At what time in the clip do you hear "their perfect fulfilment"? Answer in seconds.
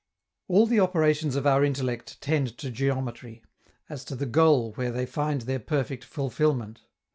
5.41-6.81